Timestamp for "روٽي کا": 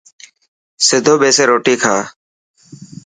1.49-1.95